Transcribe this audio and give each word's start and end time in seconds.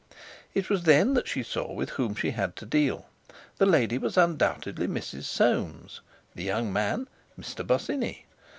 It 0.55 0.67
was 0.67 0.85
then 0.85 1.13
that 1.13 1.27
she 1.27 1.43
saw 1.43 1.71
with 1.71 1.91
whom 1.91 2.15
she 2.15 2.31
had 2.31 2.55
to 2.55 2.65
deal; 2.65 3.05
the 3.59 3.67
lady 3.67 3.99
was 3.99 4.17
undoubtedly 4.17 4.87
Mrs. 4.87 5.25
Soames, 5.25 6.01
the 6.33 6.43
young 6.43 6.73
man 6.73 7.07
Mr. 7.39 7.63
Bosinney. 7.63 8.25